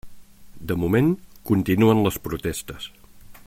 [0.71, 1.11] De moment,
[1.51, 2.91] continuen les protestes.